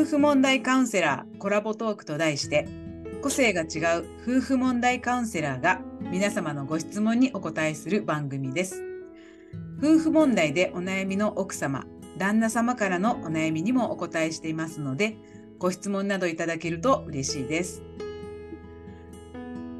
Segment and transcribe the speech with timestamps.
[0.00, 2.66] 夫婦問題カウンセラーコラボトークと題して
[3.20, 8.82] 個性が違う夫婦問題カウンセラーが皆様のご質問にお答えする番組です。
[9.78, 11.84] 夫婦問題でお悩みの奥様
[12.16, 15.18] 旦那様からのお悩みにもお答えしていますので
[15.58, 17.82] ご質問などいただけると嬉しいです。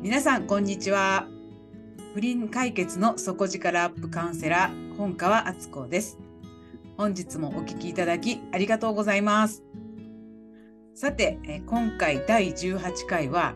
[0.02, 1.28] 皆さんこんにちは。
[2.12, 6.18] 不倫解決の底力アップカウンセラー本川敦子です。
[6.98, 9.62] 本日もお聞きいただきありがとうございます。
[11.00, 13.54] さて今回第18回は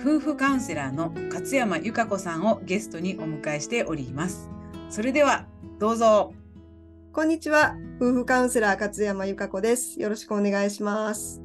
[0.00, 4.48] 夫婦カウンセラーの勝山由香子さんをゲストにお迎えしております。
[4.88, 5.44] それでは
[5.78, 6.32] どうぞ。
[7.12, 7.76] こんにちは。
[8.00, 10.00] 夫婦カウンセラー勝山由香子です。
[10.00, 11.42] よろしくお願いします。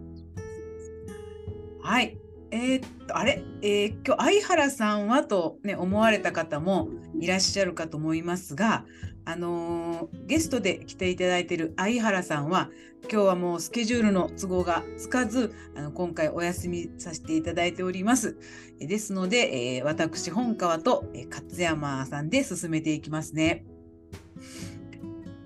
[1.82, 2.23] はい
[2.54, 6.88] えー、っとあれ、えー、今日相原さんはと、ね、思われた方も
[7.20, 8.86] いらっしゃるかと思いますが、
[9.26, 12.70] あのー、ゲストで来ていただいている相原さんは
[13.12, 18.38] 今日はもうスケジュールの都合がつかずあの今回お休みさせていただいております。
[18.80, 23.66] ですので、えー、私本川と、え勝山さんで進めていきますね。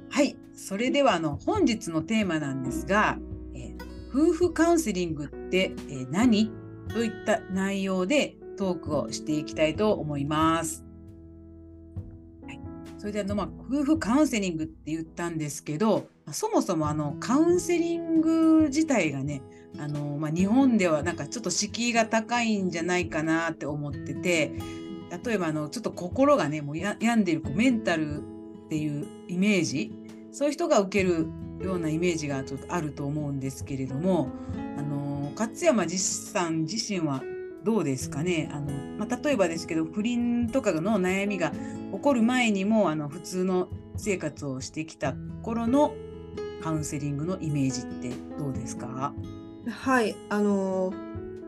[0.09, 3.17] はい、それではあの本日のテーマなんですが、
[3.55, 3.75] え
[4.09, 6.66] 夫婦カウンセリングって、え何？
[6.89, 10.85] といった内容でトークをしていきたいと思います。
[12.45, 12.59] はい、
[12.97, 19.41] それであの、まあ、夫婦カウンセリングって言ったんですけど、そもそもあのカウンセリング自体がね
[19.79, 24.53] あの、まあ、日本ではなんかちょっと敷居が高いんじゃないかなって思ってて
[25.25, 28.17] 例えばあのちょっと心がねもう病んでるこうメンタル
[28.65, 29.93] っていうイメージ
[30.31, 31.27] そういう人が受ける
[31.61, 34.29] ようなイメージがちょっとあると思うんですけれども
[34.77, 35.06] あの
[35.37, 37.21] 勝山実さん自身は
[37.63, 38.49] どうですかね？
[38.51, 45.93] あの、まあ、例えばですけど不倫とかの悩みが起こる前にもあの普通の生活をしてきた頃の
[46.63, 49.13] カウンセリングのイメージってどうですか？
[49.69, 50.93] はいあの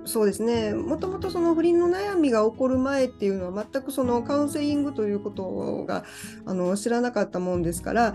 [0.06, 6.04] そうですねもともとその不倫の悩みが起こる前っていうのは全くそのカウンセリングということが
[6.46, 8.14] あの知らなかったもんですから、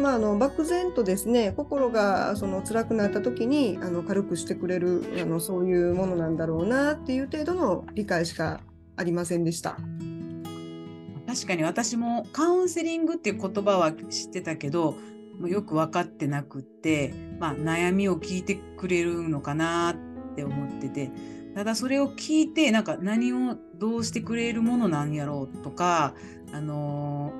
[0.00, 8.60] まあ、あの漠然とですね心がその辛くなった時にあの軽くしてくれるあのそういうものなんだろうなっていう程度の理解しか
[8.96, 9.76] ありませんでした。
[11.26, 14.96] 確かに私もカウンセリングっていう言葉は知ってたけど
[15.44, 20.05] よく分かってなくって、まあ、悩みを聞いてくれるのかなって
[20.36, 21.10] って思ってて
[21.54, 26.14] ただそれを聞いてなんか何をどうしてくれるものなんやろうとか、
[26.52, 27.32] あの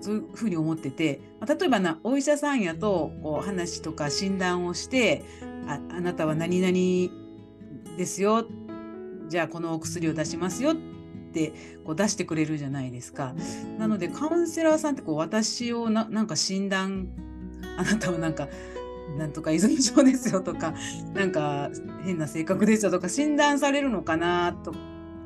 [0.00, 5.24] ー、そういうふうに思ってて、まあ、例えばなお医者さんやとこう話とか診断をして
[5.66, 8.46] ああなたは何々ですよ
[9.28, 10.76] じゃあこのお薬を出しますよっ
[11.32, 11.52] て
[11.84, 13.34] こう出してくれるじゃないですか。
[13.78, 17.08] なのでカウンセラーさんってこう私をななんか診断
[17.76, 18.48] あなたはなんか
[19.16, 20.74] なんとか依存症ですよとか
[21.14, 21.70] なんか
[22.04, 24.74] 変な性格ですよとか診断されるのかなとっ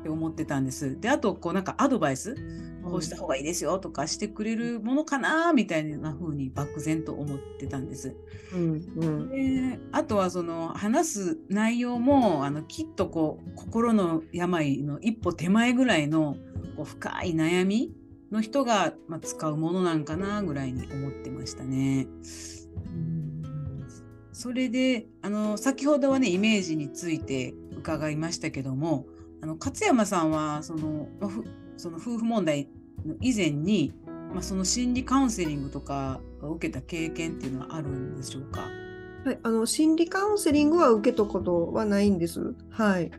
[0.03, 0.99] て思ってたんです。
[0.99, 2.35] であとこうなんかアドバイス
[2.83, 8.15] こうした方がいいですよとかしてくれるものかなみたいな風に漠然と思ってたんです。
[8.53, 8.61] うん
[8.97, 16.35] うん、であとはその話す内容もあのきっとこう心の病の一歩手前ぐらいの
[16.75, 17.93] こう深い悩み
[18.29, 22.07] の人が、まあ、使うものなんかなぐらいに思ってましたね。
[24.33, 29.05] それであの先ほどはねイメージについて伺いましたけども
[29.41, 31.31] あの勝山さんはその,、まあ、
[31.77, 32.67] その夫婦問題
[33.05, 33.93] の以前に、
[34.33, 38.61] まあ、その心理カウンセリングとかを受けた経験っていうのはあるんでしょうか？
[39.25, 42.55] はい、あの心理カウンセリングは受けたことはないんです。
[42.69, 43.11] はい。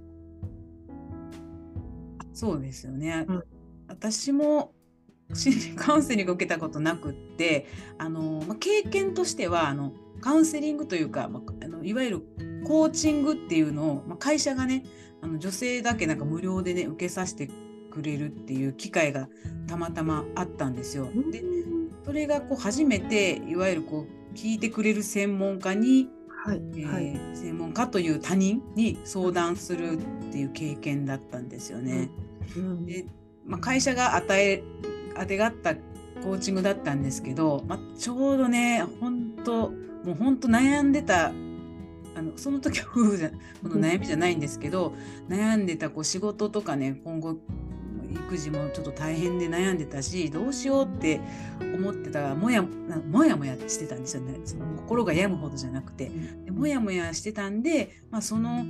[2.32, 3.24] そうですよね。
[3.28, 3.42] うん、
[3.88, 4.74] 私も
[5.32, 7.66] 心理カウンセリング受けたことなくって
[7.97, 9.92] あの、まあ、経験としてはあの
[10.24, 12.22] カウンセリングというか、まあ、あのいわゆる
[12.66, 14.82] コーチングっていうのを、まあ、会社がね
[15.20, 17.50] あの女性だけなんか無料でね受けさせて
[17.90, 19.28] くれるっていう機会が
[19.66, 21.10] たまたまあったんですよ。
[21.30, 21.44] で
[22.06, 26.09] それがこう初めていわゆるこう聞いてくれる専門家に、
[26.47, 32.09] はいえー、専門家という他人に相談するっていう経験だったんですよね。
[32.56, 33.04] うん、で
[33.44, 34.62] まあ、会社が与え
[35.16, 41.33] あてがったコーチングだったんですけど、まあ、ちょうどね本当もう本当悩んでた
[42.16, 43.30] あのその時は夫婦じゃ
[43.62, 44.95] この悩みじゃないんですけど、
[45.28, 47.36] 悩んでたこう仕事とかね今後
[48.15, 51.21] 育児もちょっと大変で悩んでたしどうしようって
[51.61, 54.41] 思ってたらもやもやもやしてたんですよね。
[54.45, 56.11] その心が病むほどじゃなくて。
[56.45, 58.65] でもやもやしてたんで、まあ、その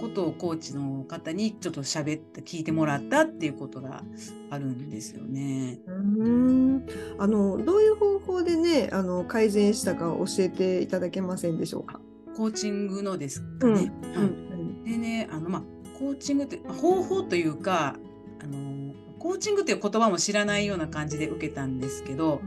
[0.00, 4.04] ことをコーチの方にちょっと喋って聞いてもらったっていうことが
[4.50, 5.80] あるんですよね。
[5.86, 6.86] うん。
[7.18, 12.00] あのどういう方法でねあの改善したか教えていただけませんでしょうか？
[12.36, 13.74] コーチングのですかうん。
[13.74, 13.92] ね。
[14.14, 14.26] うはい。
[14.28, 15.62] んでねあの、まあ、
[15.98, 17.96] コーチングってまあ方法というか
[18.42, 18.73] あの
[19.24, 22.42] コーチングっていう言葉も知らないような感じで受けたんですけど、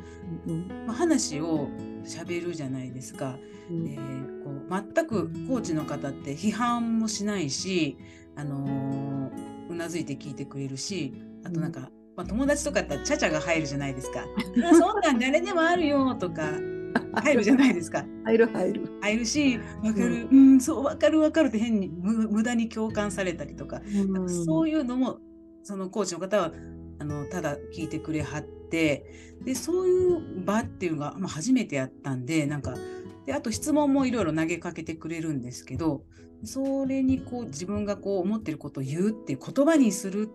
[0.45, 1.69] うんまあ、話を
[2.06, 3.39] しゃべるじゃないですか。
[3.71, 7.97] うんえーこう全くコーチの方って批判もしないし、
[8.35, 11.13] あのーうなずいて聞いてくれるし
[11.44, 14.21] あとなんか、まあ、友達とかだったらちゃちゃが入るじゃないですか。
[14.63, 16.51] あそんなん誰でもあるよとか
[17.24, 18.06] 入るじゃないですか。
[18.25, 18.89] 入る入る。
[19.01, 23.81] 入るし分かる、うん、そう分かる分かるって変に無無駄に共感されたりとか、
[24.45, 25.19] そういうのも
[25.68, 26.54] そのコーチの方は
[26.98, 32.74] あのただ聞いてくれはってでそういう場っていうのが、まあ、初めてやったんでなんか
[33.25, 36.04] であと質問もいろいろ投げかけてくれるんですけど
[36.46, 40.30] それにこう自分がこう思ってることを言うってう言葉にする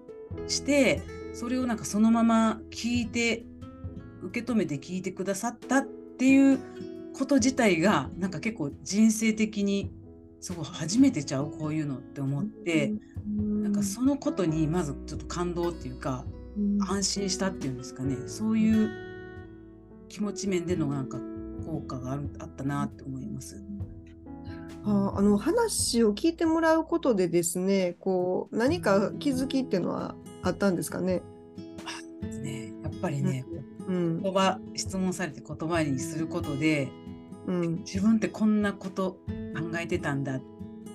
[0.49, 1.01] して
[1.33, 3.47] それをなんかそのまま聞いて
[4.25, 6.59] 受け止めて聞いてくださったっていう
[7.17, 9.91] こと自体がなんか結構人生的に
[10.43, 11.51] すごい初めてちゃう？
[11.51, 12.93] こういうのって思って。
[13.25, 16.25] なんかそのことにまずちょっと感動っていうか
[16.89, 18.17] 安心したっていうんですかね。
[18.27, 18.91] そういう
[20.09, 21.19] 気持ち面でのなんか
[21.65, 23.65] 効果があるあったなって思います。
[24.85, 31.23] ああの話を聞いてもらうことでですねこう何か気づきっていうのはあったんですかね？
[32.21, 32.73] ですね。
[32.83, 33.47] やっぱりね、
[33.87, 34.21] うん。
[34.21, 36.89] 言葉質問されて言葉にすることで
[37.47, 37.77] うん。
[37.79, 40.41] 自分ってこんなこと考えてたんだっ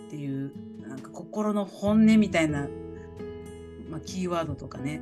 [0.09, 0.51] ていう
[0.88, 2.67] なんか心の本音みたいな、
[3.89, 5.01] まあ、キーワードとかね。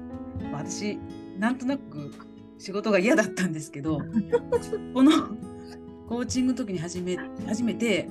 [0.51, 0.97] まあ私
[1.39, 2.13] なんとなく
[2.57, 3.99] 仕事が嫌だったんですけど
[4.93, 5.11] この
[6.07, 8.09] コーチングの時に初め初めて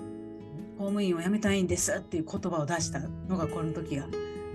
[0.77, 4.07] 公務員を辞めたいんですっていう言葉を出したのがこの時が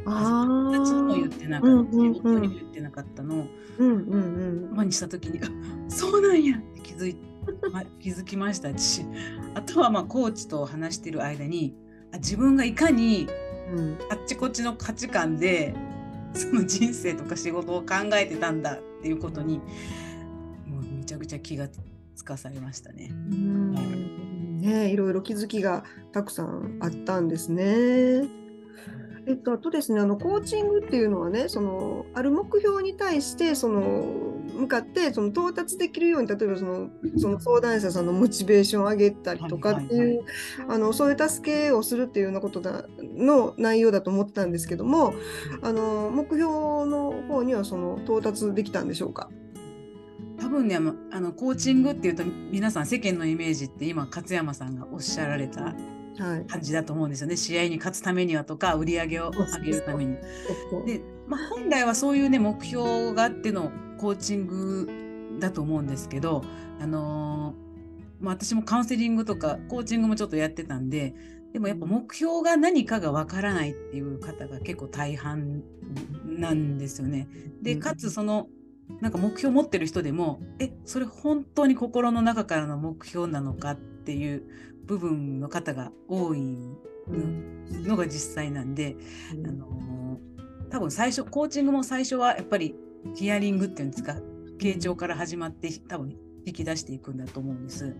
[0.05, 2.11] あ友達にも言ってなかったし、うんうんうん。
[2.11, 3.41] 夫にも言ってなかったの。
[3.41, 3.47] を
[3.77, 4.75] うんうん。
[4.75, 5.43] マにした時にあ
[5.87, 7.15] そうなんやって気づい
[7.71, 9.05] ま 気づきましたし
[9.55, 11.75] あとはまあコーチと話してる間に
[12.11, 13.27] あ自分がいかに
[13.75, 15.73] うんあっちこっちの価値観で
[16.33, 19.59] その人生とか仕事を考えてたんだっていうことに
[20.67, 21.67] もうめちゃくちゃ気が
[22.15, 23.09] つかされましたね。
[23.11, 28.27] うんねいろいろ気づきがたくさんあったんですね。
[29.25, 40.23] えっと、あとですねあのコーチングっていうのはねそのある目標に対してその向かってその到達できるように例えばそのその相談者さんのモチベーションを上げたりとかっていう、
[40.67, 45.13] あのそういう助けをするっていうようなことだの内容だと思ってたんですけども
[45.61, 49.29] あの目標の方にはその到達できたんでしょうか？
[50.39, 50.79] 多分ねあ
[51.19, 55.98] のコーチングっていうと皆さん世間のイメージって今勝山さんがおっしゃられたはい。
[56.17, 57.37] 感じだと思うんですよね。
[57.37, 60.15] 試合に勝つためにはとか売り上げを上げるために。
[60.85, 66.43] で、まあ、本来はそういうね目標があってのコーチングだと思うんですけど、
[66.79, 67.69] あのー
[68.19, 71.13] まあ、私もカウンセリングとかコーチングもちょっとやってたんで
[71.53, 75.63] でもやっぱ目標が何かがわからないっていう方が結構大半
[76.25, 77.27] なんですよね。
[77.61, 78.47] でかつその
[79.01, 84.43] なんか目標持ってる人でもえそれ本当に心の中からの目標なのかっていう
[84.89, 86.39] 部分の方が多い
[87.07, 88.95] うんのが実際なんで。
[89.37, 89.89] うんあのー
[90.69, 92.75] 多分最初コーチングも最初はやっぱり
[93.15, 94.15] ヒアリングっていうんですか
[94.59, 96.15] 傾聴から始まって多分
[96.45, 97.95] 引き出していくんだと思うんです。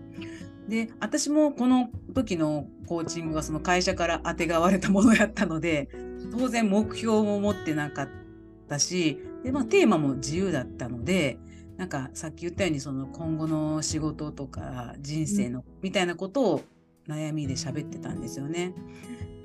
[0.68, 5.88] で私もこの時のコーチングはその会社からあてがわれたものやったので
[6.30, 8.08] 当然目標も持ってなかっ
[8.68, 11.38] たしで、まあ、テーマも自由だったので
[11.76, 16.62] なんかさっき言ったようにその今後の仕事とか人生のみたいなことを
[17.10, 18.74] 悩みで喋ってたんですよね。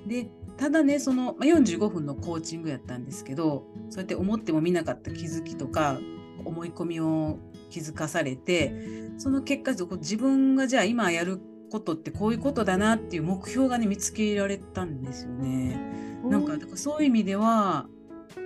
[0.07, 5.99] でただねその、まあ、45分のコーチングやったんですけどそうやって思ってもみなかった気づきとか
[6.45, 8.73] 思い込みを気づかされて
[9.17, 11.41] その結果自分がじゃあ今やる
[11.71, 15.79] ことってこういうことだなっていう目標がね見つけられたんですよね。
[16.23, 17.87] なんかだからそういう意味では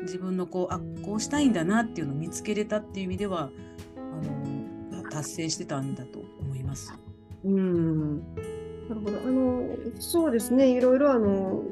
[0.03, 3.49] 自分のこうあこうしたいんだなっていうのを見つけれたっていう意味では
[3.97, 6.93] あの達成してたんだと思います。
[7.43, 8.23] うん
[8.89, 9.17] なるほど。
[9.17, 10.69] あの、そうですね。
[10.69, 11.63] いろいろあの、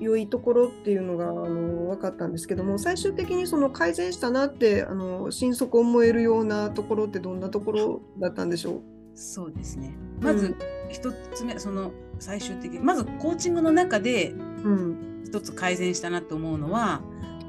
[0.00, 8.82] 良いところっていうのがあの分かったんですけども、最終的にその改善したなって、あの、心底思えるようなところってどんなところだったんでしょ
[9.14, 9.94] そうですね。
[10.20, 10.56] まず
[10.88, 14.30] 一つ目、その最終的にまずコーチングの中で
[14.64, 14.68] う。
[14.68, 15.12] うん。
[15.32, 17.00] 一つ改善したなと思うのは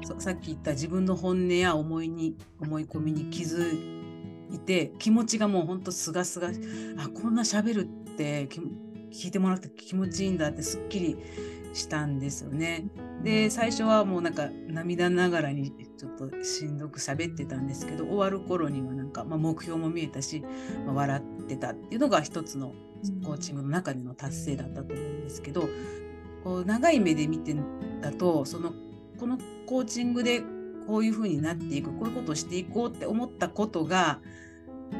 [0.04, 3.72] そさっき言った自分の本音や思いに思い込みに気づ
[4.50, 6.48] いて気持ちがもうほんとすがすが
[6.96, 7.80] あこんな喋る
[8.12, 8.60] ってき
[9.14, 11.16] 聞いてもらって気持ちいいんだってすっきり
[11.72, 12.86] したんですよね。
[13.22, 20.44] で最初はもうなんか涙ながらにちょっとしんどく喋ってたんですけど終わる頃にはなんか、まあ、目標も見えたし、
[20.84, 22.74] まあ、笑っってたっていうのが一つの
[23.24, 25.68] コーチングの中での達成だったと思うんですけど
[26.42, 27.54] こう長い目で見て
[28.00, 28.72] だとその
[29.18, 30.42] このコーチングで
[30.86, 34.20] こういうふうになっていくこういうことをしていこうって思ったことが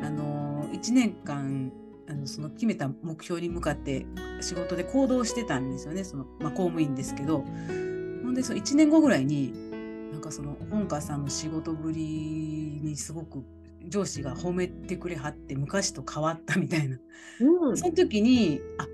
[0.03, 1.73] あの1年間
[2.09, 4.07] あのその決めた目標に向かって
[4.41, 6.05] 仕事で行動してたんですよね。
[6.05, 7.45] その、まあ、公務員ですけど。
[8.25, 9.53] ほんでその1年後ぐらいに
[10.11, 12.01] なんかその本川さんの仕事ぶり
[12.83, 13.45] にすごく
[13.87, 16.99] 上司が褒めてくれはって昔と変わったみたいな、
[17.41, 18.87] うん、その時にあ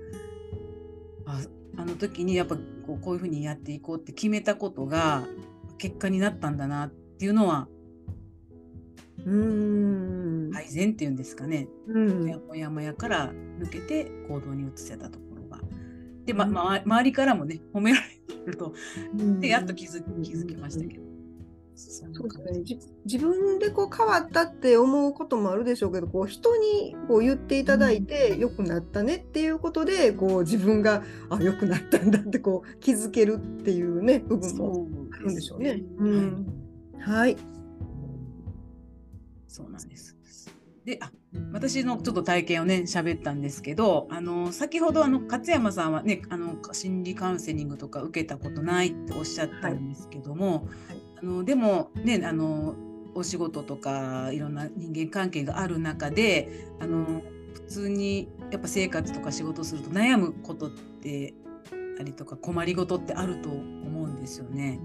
[1.27, 1.41] あ
[1.77, 5.23] あの時にやっぱこうこういうふうにやっていこうって決めたことが
[5.77, 7.67] 結果になったんだなっていうのは
[9.25, 9.35] う
[10.49, 10.51] ん。
[10.51, 15.61] 改善っていうんですかね、うん、もやもやから抜けて行動に移せたところが。
[16.25, 18.73] で、ま、ま、周りからもね褒められると、
[19.39, 21.11] でやっと気づ気づきましたけど。
[21.73, 35.81] そうですね、自分でこう変わったって思うこともあるでしょうけどこう人にこう言っていただいて良くなったねっていうことでこう自分があ良くなったんだってこう気づけるっていうね部分もあるんでしょうね。
[35.97, 36.45] ううん、
[36.99, 37.37] はい
[39.51, 40.15] そうなんです。
[40.85, 41.11] であ
[41.51, 50.63] 私のちょっと体験をね喋ったんですけどあの先ほどあの勝山さんはねあの心理カウンセリングとか受けたことないっておっしゃったんですけども、はい、
[51.21, 52.75] あのでもねあの
[53.13, 57.21] お仕事とかいろんな人間関係がある中であの
[57.53, 61.35] 普通にやっぱ生活とか仕事すると悩むことって
[61.99, 64.79] ありとか困りごとってあると思うんですよね。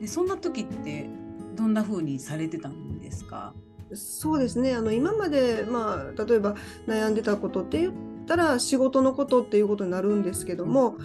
[0.00, 1.08] でそんな時って
[1.56, 3.54] どんな風にされてたんですか？
[3.94, 4.74] そうですね。
[4.74, 6.54] あの今まで、まあ、例えば
[6.86, 7.92] 悩んでたことって言っ
[8.26, 10.96] たら仕事のことっていうことになるんですけども、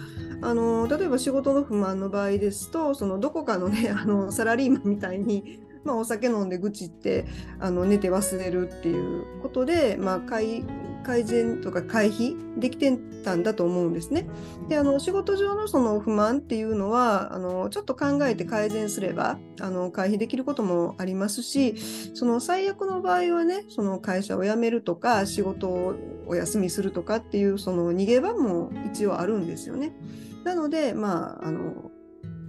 [0.42, 7.26] あの例えば仕事の不満の場合ですとそのどこかのねあのサラリーマンみたいに、まあ、お酒飲んで愚痴って
[7.60, 10.64] あの寝て忘れるっていうことで、まあ、改
[11.04, 14.26] 改善とか回避できてたんだと思うんですね。
[14.68, 21.76] であの仕事上のその不満っていうのはあのちょっと考えて改善すればあの回避できることもありますし
[22.14, 25.94] その最悪の場合はねその会社を辞めるとか仕事を
[26.26, 29.94] お休みするとかっていうその逃げ場も一応あるんですよね。
[30.42, 31.90] なのでまああの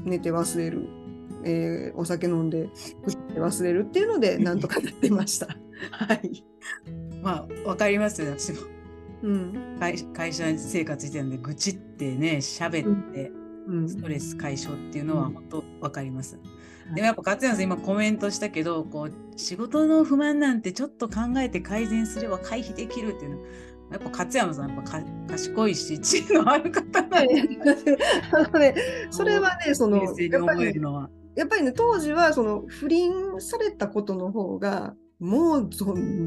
[0.06, 0.88] 寝て忘れる
[1.46, 2.70] えー、お酒飲んで
[3.36, 5.48] 忘れるっていうのでなんとかなってました。
[5.92, 6.44] はい。
[7.22, 8.60] まあ分かりますよ私も。
[9.24, 13.32] うん、会会社生活してるんで愚痴ってね喋って
[13.88, 16.40] ストレス解消っていうのは本当分かります。
[16.88, 23.38] うん、でもやっぱ勝山さん今コメントしたけどこう仕事の不満なんてちょっと考えて改善すれば回避できるっていうの。
[23.92, 27.36] やっぱ勝山さんやっぱ賢いし知恵のある方なんで、
[28.32, 28.76] あのね、
[29.12, 30.12] それはね そのや
[30.42, 30.74] っぱり
[31.36, 35.70] やっぱりね当時はその不倫されたことの方がもう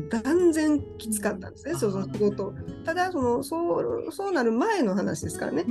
[0.09, 2.55] 断然きつかったんですね、その仕事。
[2.87, 5.67] ただそのそうそうなる前の話ですからね。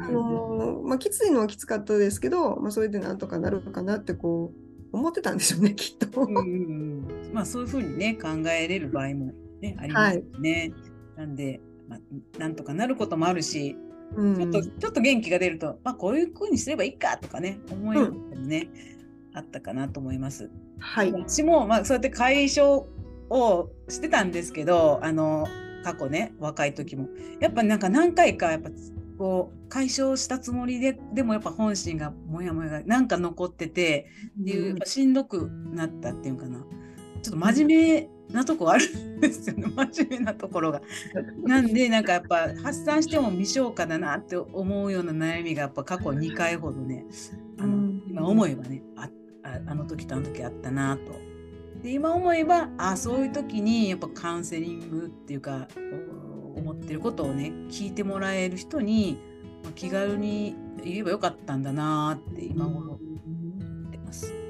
[0.00, 4.52] あのまあ、きついのはきつかったですけど、まあ、それでなんとかなるかなってこ
[4.92, 6.22] う思ってたんでしょうね きっと。
[6.22, 6.42] うんう
[7.30, 10.72] ん、まあそういうふうにね考えれる場合も、ね、ありますね。
[11.16, 12.00] はい、なんで、まあ、
[12.38, 13.76] なんとかなることもあるし、
[14.14, 18.68] うん、ちょっとちょっと元気が出ると、まあ、こういうふうにすればいいかとかね思えるのね、
[19.32, 20.50] うん、あったかなと思います。
[20.78, 22.86] はい、私も、まあ、そうやって解消
[23.30, 25.46] をしてたんですけどあの
[25.84, 27.08] 過去ね若い時も。
[27.40, 28.70] やっぱなんか何回かやっぱ
[29.18, 34.06] こう解消したつもりででもやっぱ本心がモヤモヤがなんか残ってて
[34.40, 36.64] っていう、しんどくなったっていうかな。
[37.22, 40.82] ちょっと真面目なとこあるんですよね 真面目なところが。
[41.44, 47.06] なんでなんかやっぱ発散しても未消化だなって思うような悩みがやっぱ過去2回ほどね
[47.58, 49.08] あの、今思えばねあ
[49.66, 51.12] あの時とあの時あったなと。
[51.82, 55.68] で今思えばあそういう時にやっぱカウンセリングっていうか
[56.56, 59.18] 思ってることをね聞いてもらえる人に
[59.74, 64.45] 気軽に言えばよかったんだなって今頃思ってます。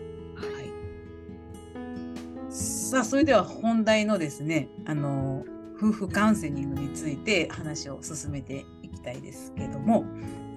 [2.56, 5.44] さあそれでは本題のですねあの
[5.76, 10.04] 夫婦カウンセリングについて話を進めていきたいですけども、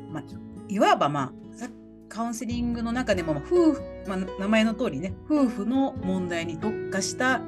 [0.10, 0.24] まあ、
[0.70, 1.70] いわばまあ
[2.08, 7.42] カウンセリングの中でも夫婦、まあ、名前の通りね夫婦の問題に特化した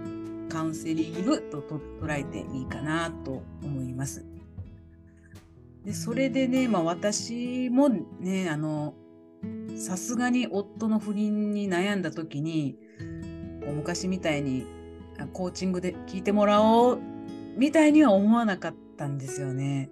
[0.50, 4.26] カウンセリングと捉えていいかなと思います。
[5.86, 8.96] でそれでね、まあ、私もねあの
[9.78, 12.76] さすがに夫の不倫に悩んだ時に
[13.72, 14.66] 昔みたいに
[15.34, 17.00] コーチングで聞いてもらおう
[17.58, 19.90] みたいには思わなかったんですよね。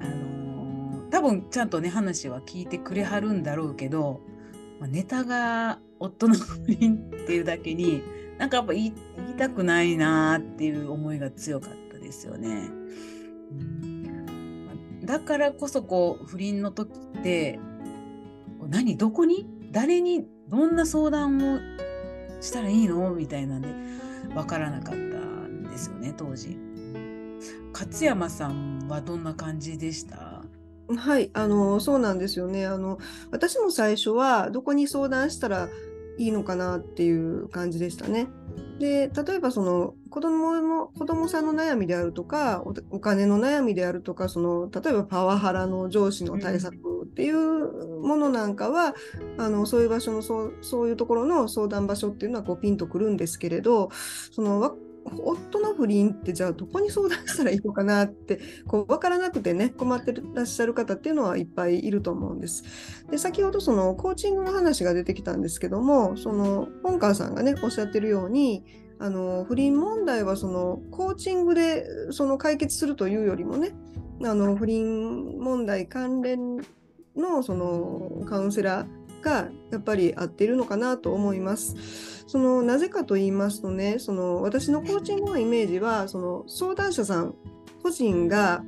[0.00, 4.20] あの多分ちゃんとね話は聞いてくれはるんだろうけど、
[4.78, 8.02] まあ、ネタが夫の不倫っていうだけに
[8.38, 8.92] なんかやっぱ言い
[9.36, 12.70] たくないなっていう思いが強かったですよね。
[15.02, 17.58] だからこそこう不倫の時って
[18.68, 19.48] 何どこに？
[19.72, 20.26] 誰に？
[20.48, 21.58] どんな相談を
[22.40, 23.10] したらいいの？
[23.14, 23.68] みたいなんで
[24.34, 26.58] 分からなかったんですよね当時。
[27.72, 30.42] 勝山さんはどんな感じでした？
[30.96, 32.98] はい、あのそうなんですよねあの。
[33.30, 35.68] 私も最初はどこに相談したら
[36.18, 38.28] いいのかなっていう感じでしたね。
[38.78, 48.94] で例えばその子供の子供さんの悩みであるとかお金の悩みであるとかその例えばパワハラの上司の対策っていうものなんかは、
[49.36, 53.90] うん、あのそういう場所のそうそういうところの相談場所っていうのはこうピンとくるんですけれど
[54.30, 54.76] その
[55.16, 62.64] 夫の不倫ってじゃあどこに相談したらいいのかなって こう分からなくてね困ってらっしゃる方っていうのはいっぱいいると思うんです。
[63.10, 68.64] で先ほどそのコーチングの話が出てきたんですけどもその本川さんがねおっしゃってるように
[68.98, 73.72] あの不倫問題はそのコーチングでその解決するというよりもね
[74.24, 76.56] あの不倫問題関連
[77.16, 82.24] のそのカウンセラーがやっぱり合っているのかなと思います。
[82.26, 87.34] そのなぜかと言いますとねその私のコーチングのイメージはその相談者さん
[87.82, 88.62] 個人が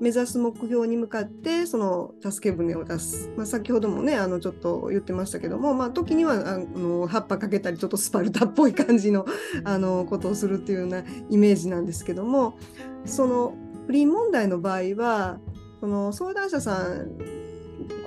[0.00, 9.24] 目指す目標に向かってその助け舟を出す、まあ、先ほどもねあのちょっと言ってましたけども、まあ、時にはあの葉っぱかけたりちょっとスパルタっぽい感じの
[9.64, 12.58] あのことをするっていうようなイメージなんですけども
[13.04, 13.54] その
[13.86, 15.38] 不倫問題の場合は
[15.78, 17.43] その相談者さん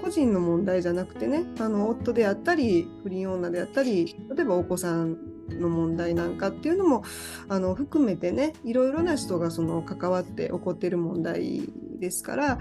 [0.07, 5.17] 個人の問題じゃなくてねあの夫であったり不倫女であったり例えばお子さん
[5.49, 7.03] の問題なんかっていうのも
[7.49, 11.61] あの含めてねいろいろな人がその関わって起こってる問題
[11.99, 12.57] ですから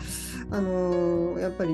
[0.51, 1.73] あのやっぱり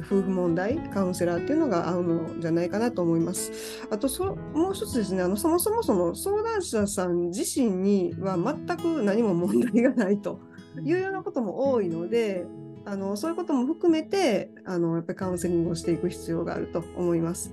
[0.00, 3.86] 夫婦問題カウンセラーっていうのが合うのじゃないかなと思います。
[3.90, 10.40] あとそもう一つですねあのそもそもその相談者さん自身には全く何も問題がないと
[10.82, 12.44] いうようなことも多いので
[12.86, 17.50] あのそういうことも含めてあのやっぱりカウンセリングをしていく必要があると思います。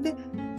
[0.00, 0.14] で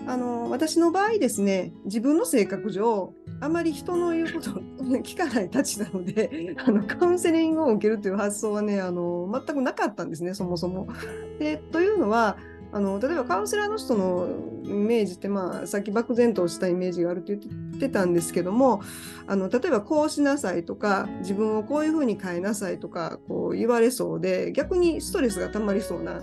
[0.06, 4.54] あの私の場合ですね自分の性格上あまり人の言うことを
[5.02, 10.88] 聞かないたちなのであのカウンセリングを受けるという発想はねあの全くなかったんですねそもそも。
[11.40, 12.38] でというのは
[12.72, 14.28] あの例えばカウンセラーの人の
[14.64, 18.82] イメージって、まあ、さっき漠然としたイメージがあるって言ってたんですけども
[19.28, 26.22] あの例えばこうしなさいとか自分をこういうふうに変えなさいとかこう言われそうで逆にストレスがたまりそうな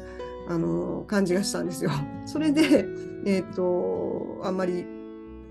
[0.49, 1.91] あの感じがしたんですよ。
[2.25, 2.87] それで、
[3.25, 4.87] えーとあんまり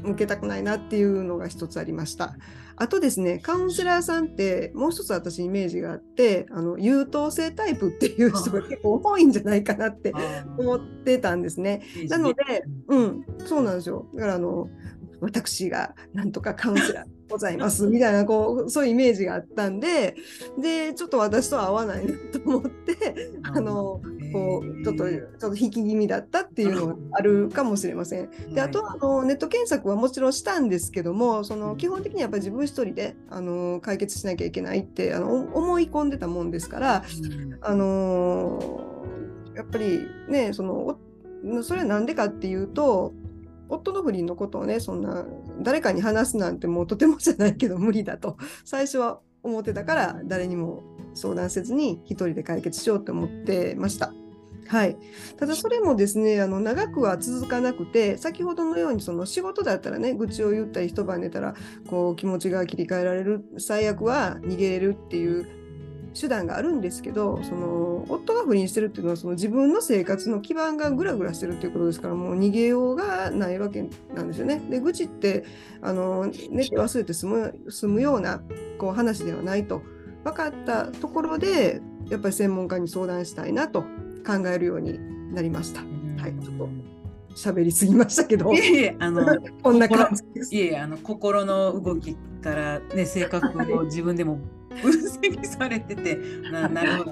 [0.01, 2.35] 向けたくないなっていうのが一つありました。
[2.77, 10.13] あとですね、カウンセラーさんってもう一つ私イメージがあって、あの優等生タイプっていう人が結構多いんじゃないかなって
[10.57, 11.83] 思ってたんですね。
[12.09, 14.07] なので、うん、そうなんですよ。
[14.13, 14.69] だからあの
[15.21, 20.15] 私がなんとかカウンセラーございますみたいなこうそういうイメージがあったんで
[20.57, 24.01] でちょっと私とは合わないなと思ってあの
[24.35, 28.29] こうちょっとちょっと引き気味だったっていうのがあるかもしれません。
[28.53, 37.03] であとあのネット検索はもちろんしたんですけどもその基本的にやっぱり自分一人であの解決しなきゃいけないってあの思い込んでたもんですから、
[37.61, 39.05] あの
[39.55, 40.97] やっぱりねその
[41.63, 43.13] それは何でかっていうと
[43.69, 45.25] 夫の不倫のことをねそんな
[45.61, 54.11] 誰かに話すなんてもうとてもじゃないけど無理だと最初は思ってたから誰にも相談せずに一人で解決しようと思ってました。
[54.67, 54.97] はい、
[55.37, 61.53] ただそれもですねあの長くは続かなくて先ほどのようにその仕事だったらね愚痴を言ったり一晩寝たら
[61.87, 65.65] こう気持ちが切り替えられる最悪は逃げれるっていう
[66.19, 74.61] 手段があるんですけどその夫が不倫してるっていうのはその自分の生活の基盤がぐらぐらしてるっていうことですからもう逃げようがないわけなんですよね。
[74.69, 75.43] で愚痴って
[75.81, 78.41] あの寝て忘れて済む済むような
[78.77, 79.81] こう話ではないと
[80.23, 83.83] 分かったところでやっぱり専門家に相談したいなと
[84.25, 84.99] 考えるように
[85.33, 85.81] なりました。
[86.21, 86.69] はい、ちょっと
[87.35, 89.25] 喋りすぎましたけど、いえいえあの
[89.61, 90.55] こんな感じです。
[90.55, 94.39] いえあの心の動きからね性格を自分でも
[94.81, 96.17] 分析されてて
[96.51, 97.11] ななるほ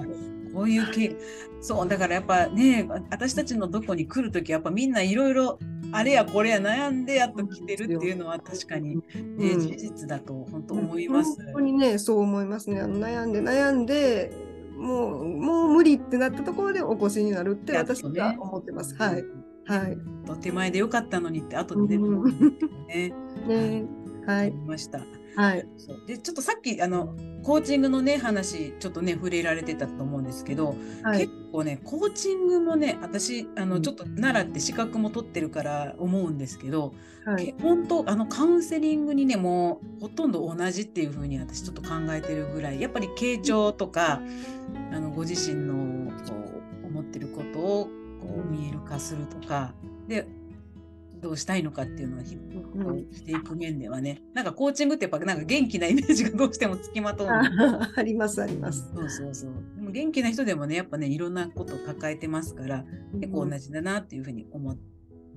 [0.54, 1.16] こういう系。
[1.60, 5.58] そうだからやっぱね私たちのどこに来る時やっぱみんないろいろ
[5.92, 11.42] あれやこれや悩んでやっと来てるっていうのは確かに、ね、うん、事実だと本当思います。
[11.42, 12.80] 本当にねそう思いますね。
[12.80, 14.30] あの悩んで悩んで
[14.76, 18.94] もうもう無理ってなったところでお越しになるって私は思ってます。
[18.94, 19.24] ね、はい。
[19.66, 19.98] はい。
[20.26, 22.22] と手前でよかったのにって後で出る
[22.88, 23.14] ね。
[23.46, 23.84] ね、
[24.26, 24.50] はい。
[24.52, 25.00] ました。
[25.36, 25.66] はい。
[26.06, 31.20] でちょっとさっきあのコーチングのね話ちょっとね触れられてたと思うんですけど、はい。
[31.20, 33.68] 結構ねコーチングもね私あうん。
[33.70, 36.92] のちょっと習って資格も取ってるから思うんですけど、
[37.24, 37.46] はい。
[37.46, 44.20] け本当あのカウンセリングにねもうほとんど同じっていう風に私ちょっと考えてるぐらいやっぱり傾聴とか
[44.92, 46.34] あのご自身のこ
[46.84, 47.88] う思ってることを
[48.20, 49.74] こう見える化するとか
[50.08, 50.26] で
[51.24, 53.10] どうしたいのかっていうのをひうん。
[53.10, 54.20] していく面ではね。
[54.34, 58.92] なんかコーチングってやっぱなんか元気なイメージがどうしてもつきまとうあありますあります。
[58.94, 59.52] そうそうそう。
[59.76, 62.84] でも元気な人でもねやっぱねいろんなことを抱えてますから
[63.14, 64.76] 結構同じだなっていうふうに思っ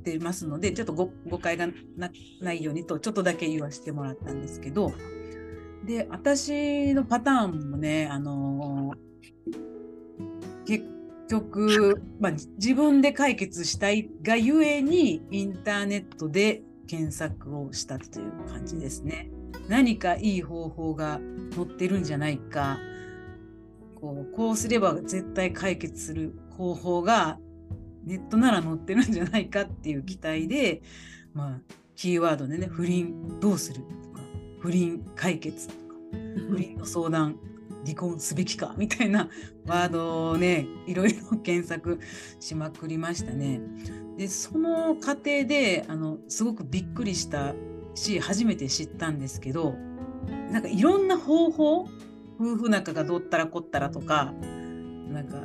[0.04, 4.92] てますので、ちょっとご誤解がなないようにとちょっとだけ言わせてもらったんですけど。
[5.86, 9.08] で私のパターンもねあのー
[9.54, 9.67] 結
[11.28, 19.30] 局、 まあ、じ自分で解決したいがゆえにインターネットで検索をしたという感じですね。
[19.68, 21.20] 何かいい方法が
[21.56, 22.78] 載ってるんじゃないか
[23.96, 27.40] こうこうすれば絶対解決する方法が
[28.06, 30.82] ネットなら載ってるんじゃないかっていう期待で、
[31.34, 31.62] まあ、
[31.96, 34.22] キーワードでね不倫どうするとか
[34.60, 35.80] 不倫解決とか
[36.50, 37.38] 不倫の相談
[37.88, 39.30] 離婚すべきかみたいな
[39.66, 42.00] ワードをねいろいろ検索
[42.42, 43.62] しまくりましたね。
[44.18, 47.54] でその過程であのすごくびっくりした
[47.96, 49.76] し初めて知ったんですけど
[50.52, 51.88] なんかいろんな方法
[52.40, 54.34] 夫婦仲がどったらこったらとか
[55.10, 55.38] なんか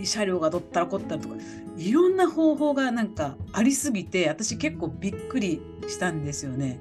[0.00, 1.34] い車両がどったらこったらとか
[1.76, 6.80] いろんな方法がなんかありすぎて私結構びっくりしたんですよね。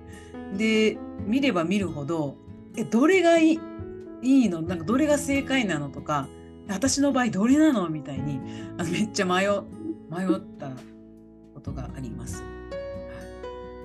[0.55, 2.37] で見れば見るほど
[2.75, 3.59] えどれがい？
[4.21, 4.62] いいいの？
[4.62, 5.89] なんかどれが正解なの？
[5.89, 6.27] とか
[6.69, 7.89] 私の場合どれなの？
[7.89, 8.39] みたいに
[8.77, 9.47] あのめっちゃ迷
[10.10, 10.69] 迷った
[11.53, 12.43] ことがあります。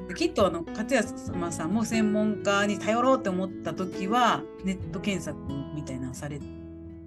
[0.08, 5.38] できっとあの勝谷様さんも専門家に頼ろうって思った時はネット検索
[5.74, 6.46] みたいなのされて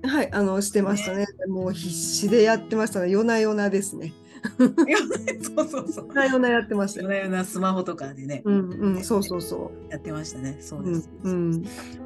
[0.07, 1.25] はい、あのしてましたね。
[1.47, 3.09] もう必死でやってましたね。
[3.09, 4.13] 夜な夜なですね。
[5.41, 10.57] そうそうそう夜な夜なやってましたな夜なスマホとかでね、うんうん、そうそうそやってましたね。
[10.59, 10.85] そうう。
[10.85, 11.09] です。
[11.23, 12.04] うんうんあ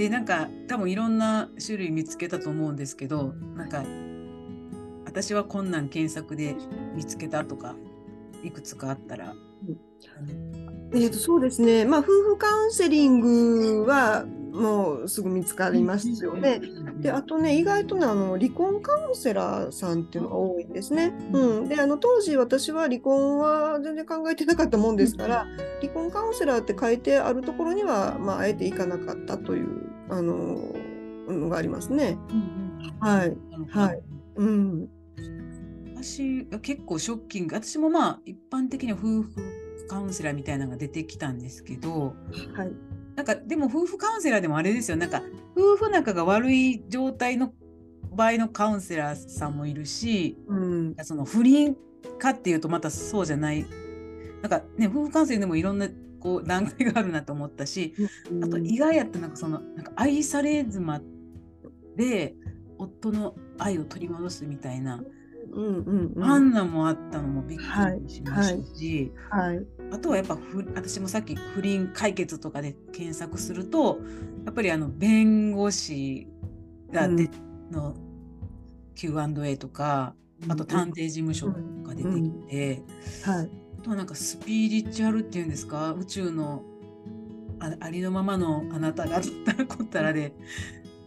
[0.00, 3.84] でなんか多分いろんな種類見つけたと思うんですけどなんか
[5.04, 6.56] 私はこんなん検索で
[6.94, 7.74] 見つけたとか
[8.42, 9.34] いくつかあったら、
[10.94, 16.62] えーとそうですね、まあ、夫婦カウンセリングはもうすぐ見つかりますよね。
[17.00, 21.12] であとね意外とねあの離婚カウンセラーさんっていうのが多いんですね。
[21.32, 25.46] うん、であの当時私は離婚は全然考えてなかったもんですから
[25.82, 30.58] 離婚カウンセラーって書いてあるところには、まあ、あえて行かなかったというあの
[31.28, 32.18] のがありますね。
[33.00, 33.36] はい。
[33.70, 34.02] はい。
[34.36, 34.88] うん、
[35.94, 37.54] 私が結構ショッキング。
[37.54, 39.30] 私もまあ一般的には夫婦
[39.88, 42.14] カウンセラーみたいなのが出てきたんですけど
[42.54, 42.72] はい。
[43.16, 44.96] なんかでも夫婦カウンセラーでもあれですよ。
[44.96, 45.22] なんか
[45.56, 47.52] 夫婦仲が悪い状態の
[48.12, 50.96] 場合のカウンセラーさんもいるしうん。
[51.02, 51.76] その不倫
[52.18, 53.64] かっていうとまたそうじゃない。
[54.42, 55.88] なんかね夫婦カウンセリングでもいろんな
[56.20, 57.94] こう段階があるなと思ったし
[58.42, 61.00] あと意外やったなんかそのなんか愛され妻
[61.96, 62.34] で
[62.78, 65.02] 夫の愛を取り戻すみたいな、
[65.52, 66.24] うんうんうん。
[66.24, 67.62] あんなんもあったのもびっく
[68.02, 69.66] りしましたし、はい。
[69.92, 73.98] あとはやっぱふ私もさっき不倫解決とかで検索すると
[74.44, 76.28] やっぱりあの弁護士
[76.92, 77.28] がで、
[77.70, 77.94] の
[78.94, 80.14] Q&A とか
[80.48, 82.82] あと探偵事務所が出てきて、
[83.24, 83.50] はい。
[83.69, 85.92] あとはなんかスピリチュアルっていうんですか？
[85.92, 86.62] 宇宙の
[87.58, 90.32] あありのままのあなたがどったらこったらで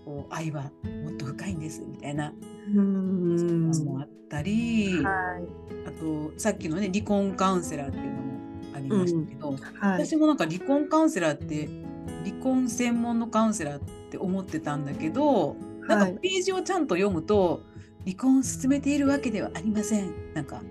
[0.06, 0.64] こう愛は
[1.04, 2.34] もっと深いんですみたいな。
[2.76, 3.72] うん。
[3.72, 5.88] のもあったり、はい。
[5.88, 8.24] あとさっきのね離婚カウンセラーっていうのも
[8.76, 9.56] ありましたけど、は
[10.00, 10.06] い。
[10.06, 11.68] 私もなんか離婚カウンセラーって
[12.24, 15.56] 離婚専門のカウンセラーって思ってたんだけど
[15.88, 17.64] なんかはいページをちゃんと読むと、
[18.06, 20.34] 離婚を進めているわけではありません。
[20.34, 20.62] なんか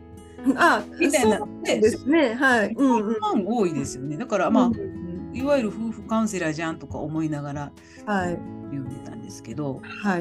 [0.57, 1.39] あみたいな。
[1.39, 2.35] そうですね。
[2.35, 2.75] はい。
[2.75, 3.15] 離うんうん。
[3.15, 4.17] 婚ファン多いですよね。
[4.17, 5.03] だからまあ、うん
[5.35, 7.73] いわゆる夫婦カウンセラーじゃんとか思いながら
[8.05, 8.39] はい。
[8.67, 10.21] 読んでたんですけどはい。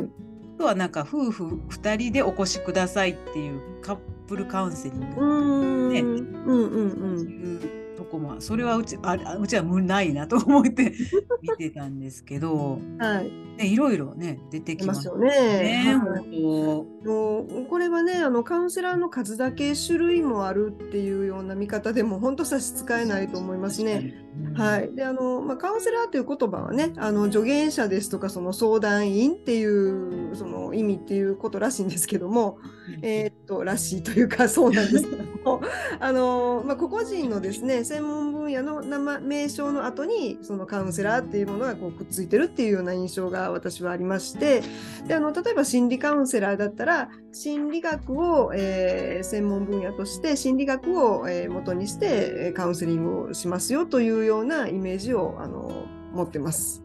[0.56, 6.06] あとはなんか夫婦2人でお越しくださいっていうカップルカウンセリンうグねん。
[6.06, 7.81] うんうんうん
[8.12, 10.94] こもそれはうちああうちは無ないなと思って
[11.42, 15.96] 見てたんですけど、はいね、いろいろね出ていきますすよねね。
[15.96, 24.14] はい本もうこれはねあのカウンセラーの数だけ種類もあるっていうような見方でも本当差し支えないと思いますね。。
[24.56, 24.96] はい。
[24.96, 32.58] であのまあ、カウンセラーという言葉はねあの助言者ですとかその相談員っていうその意味っていうことらしいんですけども、
[33.02, 35.62] えー、っとらしいというか そうなんですけども
[36.00, 44.64] あの、まあ、個々人のですね専門分野の名前名称の後にそのカウンセラーっていうものがこうくっついてるっていうような印象が私はありまして
[45.08, 56.84] であの例えば心理カウンセラーだったら心理学を、えー、専門分野として心理学を、えー、元にしてカウンセリングをしますよというようなイメージをあの持ってます。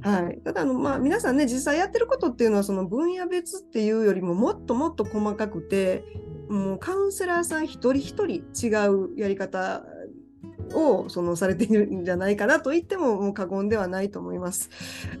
[0.00, 6.04] はい、ただあの、まあ、皆さんね実際やってることっていうのはその分野別っていうよりももっともっと細かくて
[6.48, 9.84] もうカウンセラーさん一人一人違うやり方
[10.74, 14.70] をそのされているんじゃないかなと言ってももう過言ではないと思います。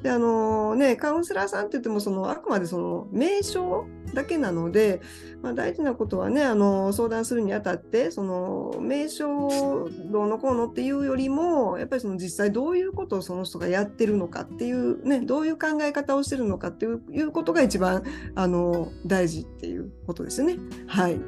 [0.02, 5.00] であのねカウンセラーさんって言ってもそのあくまでその名称だけなので、
[5.42, 16.88] まあ、大事なことはねあの相談するにあたってその名称どうのこうのっていうよりもやっぱりその実際どういうことをその人がやってるのかっていうねどういう考え方をしてるのかってい
[17.22, 18.02] うことが一番
[18.34, 20.58] あの大事っていうことですね。
[20.86, 21.20] はい。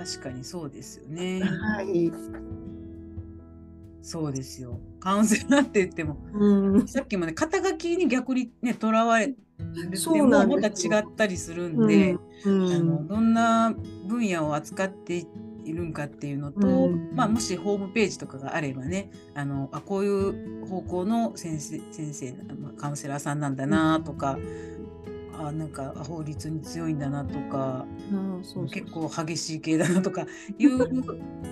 [0.00, 1.42] 確かにそうですよね。
[1.42, 2.10] はい。
[4.02, 4.80] そうですよ。
[4.98, 9.34] カウンセラーって言っても、うん、さっきもね、肩書きに逆にね、とらわれて
[10.22, 13.74] もまた違ったりするんで、うんうん、あのどんな
[14.06, 15.26] 分野を扱って
[15.64, 22.32] いるんかっていうのと、まあ、もしホームページとかがあればね、あのあこういう方向の先生、先生
[22.78, 24.38] カウンセラーさんなんだなとか、
[25.48, 27.86] あなんか法律に強いんだなとか
[28.70, 30.26] 結構激しい系だなとか
[30.58, 31.04] いう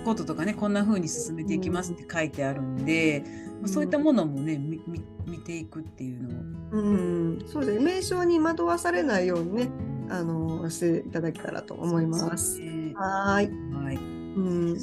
[0.03, 3.23] こととかねこんな風に進めていきますって書いてあるんで、
[3.61, 6.81] うん、そういったものもね見ていくっていうのを。
[6.81, 6.93] う
[7.37, 7.85] ん、そうですね。
[7.85, 9.69] 名称に惑わされないようにね
[10.09, 12.59] あのしていただけたらと思います。
[12.59, 13.51] ね、はい。
[13.73, 13.99] はい、う
[14.73, 14.77] ん。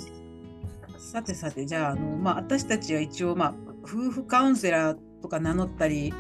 [0.99, 6.13] さてさてじゃああの、まあ、私たちは一応、まあ、夫婦カウンセラーとか名乗ったり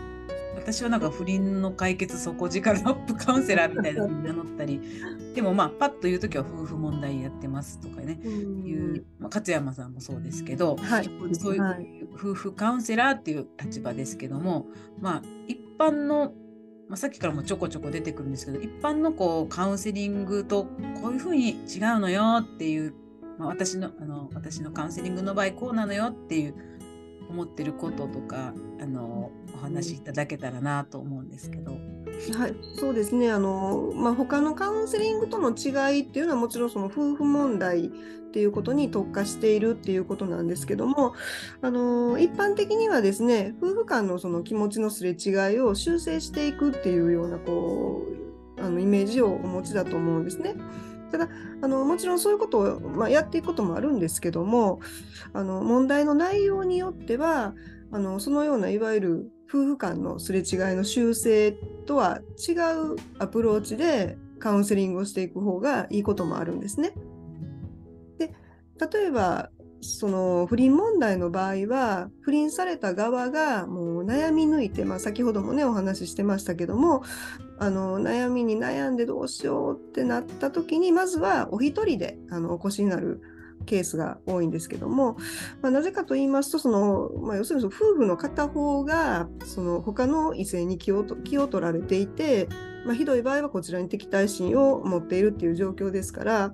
[0.56, 4.80] 私はなんか不倫の解決底力アップカウンセラーみたいなのに名乗ったり
[5.34, 14.66] でもまあパッと言う時は夫婦問題やってますとかねいう、まあ、勝山さんもそうですけど、はい、そういう夫婦カウンセラーっていう立場ですけども
[14.98, 16.32] まあ一般の
[16.88, 20.66] まあ、さっきからもちょこちょこ出てくるんですけど一般のこうカウンセリングと
[21.02, 22.94] こういうふうに違うのよっていう、
[23.38, 26.54] まあ、私のあの私のカウンセリングの場合こうなのよっていう
[27.28, 31.72] 思ってることとかあのお話しいただけたらなと思うんですけど。
[32.38, 37.90] はい、そうですねあの、まあ、他のカウンセリングとの違いっていうのはもちろんその夫婦問題っ
[38.32, 41.14] ていうことに特化しているっていうことなんですけども
[41.62, 48.02] あの一般的にはですね夫婦間のその気持ちのすれ違いを修正していくっていうようなこ
[48.58, 50.54] うあのイメージをお持ちだと思うんですね。
[51.16, 51.28] ただ
[51.62, 54.80] あのもちろんそういうことを、まあ、やっていくこともあるんですけども
[55.32, 57.54] あの問題の内容によっては
[57.90, 60.44] あのそのようないわゆる夫婦間のすれ違い
[60.76, 61.52] の修正
[61.86, 66.92] とは違うアプローチでカウンセリングをしていく方がいいこともあるんですね。
[68.18, 68.34] で
[68.92, 77.02] 例えばその不倫問題の場合は不倫された側がもう悩み抜いて、まあ、先ほどもねお話ししてましたけども
[77.58, 83.20] あの悩みに悩んでどうしようってなった時にまずはお一人であのお越しになる
[83.64, 85.16] ケースが多いんですけども、
[85.62, 92.48] まあ、なぜかと言いますとその、まあ、要するに夫婦の片方がその他の異性に気を気を取られていて、
[92.84, 96.52] まあ、ひどい場合はこちらに敵対心を持っているっていう状況ですから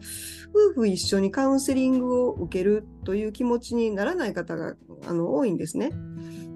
[0.55, 4.75] 夫婦一緒にカウンセリングを受けるという気持ちにならない方が
[5.07, 5.91] あの多いんですね。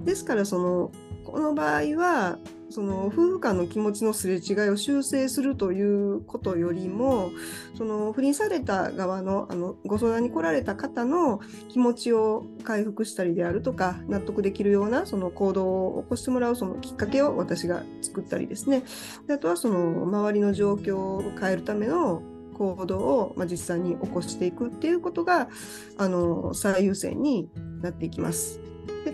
[0.05, 0.93] ですからその
[1.25, 7.31] この場合はその夫婦間の気持ちのすれ違いを修正するということよりも
[7.77, 18.83] その不倫された側のあのご相談に来られた方の気持ちを回復したりであるとか納得できるようなその行動を起こしてもらうそのきっかけを私が作ったりですね
[19.27, 22.23] であとはその周りの状況を変えるための
[22.55, 25.49] 行動を、まあ、実際に起こしていくっていうことが
[25.99, 27.51] あの最優先に
[27.83, 28.61] なっていきます。
[29.05, 29.13] で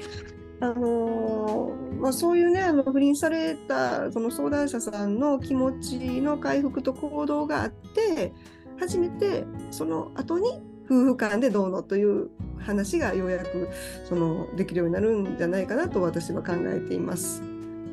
[0.63, 8.33] あのまあ、そういうねあの不倫されたその相談者さんの気持ちの回復と行動があって
[8.79, 13.71] 初めてその後に夫婦間でどうのという話がようやく
[14.05, 17.43] そのできるようになるんじゃないかなと私は考えています。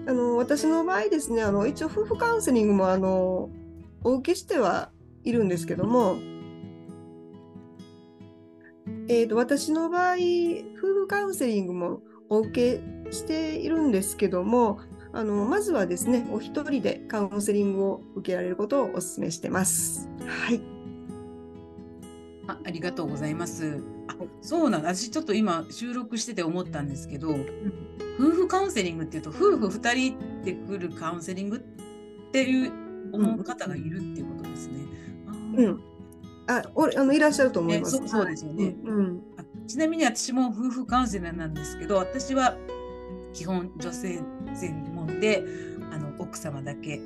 [0.07, 3.49] あの私の場合ですねあの一応夫婦カウンセリングもあの
[4.03, 4.91] お受けしては
[5.23, 6.17] いるんですけども、
[9.07, 10.17] えーと私の場合夫
[10.77, 14.79] 婦カウンセリングもお受けしているんですけども、
[15.11, 20.07] あのまずはですね、お一人でカウンセリングを受けられることをお勧めしてます。
[20.25, 20.61] はい。
[22.47, 23.83] あありがとうございます。
[24.07, 27.35] あそうなん私ちょっと今収録してて思ったんですけど、
[28.19, 31.59] 夫婦カウンセリングっていうと夫婦2人で来るカウンセリングっ
[32.31, 32.71] ていう
[33.13, 34.73] 思う方がいるっていうことですね。
[35.57, 35.81] うん、
[36.47, 37.99] あおあのいらっしゃると思います。
[37.99, 39.21] ね、そうですよね、うん、
[39.69, 42.57] ちなみに私も夫婦カウンセラーなんですけど私は
[43.33, 44.19] 基本女性
[44.55, 45.43] 専門で
[45.91, 46.99] あの奥様だけ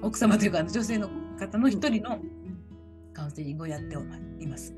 [0.00, 2.18] 奥様というか女性の方の一人の
[3.12, 3.94] カウンセリングをやって
[4.42, 4.74] います。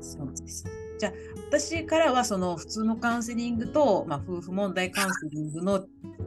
[0.00, 0.64] そうです
[0.98, 1.12] じゃあ
[1.48, 5.86] 私からはその普通のカウンセリングと、まあ、夫婦問題カウンセリングの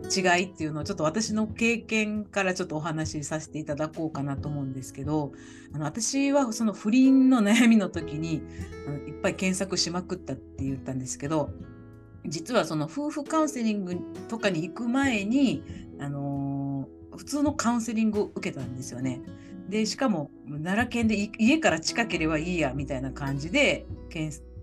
[0.09, 5.31] 違いっていうのをちょっと私の経験からちょっとお話しさせていただこうかなと思うんですけど
[5.73, 8.41] あの私はその不倫の悩みの時に
[8.88, 11.51] あのいっぱい検索しまくったって言ったんですけど
[12.25, 13.97] 実はその夫婦カウンセリング
[14.29, 15.63] とかに行く前に、
[15.99, 19.21] あの、普通のカウンセリングを受けたんですよね。
[19.73, 23.88] でしかも奈良県で家から近ければいいやみたいな感じで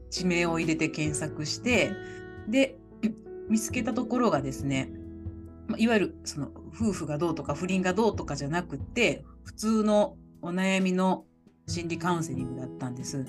[0.09, 1.91] 地名を入れて検索して
[2.47, 2.77] で
[3.49, 4.89] 見つけたところがですね
[5.79, 11.25] いわゆるその夫婦がどうとか不倫がどうとかじゃなくって普通のお悩みの
[11.67, 13.27] 心理カウンセリングだったんです。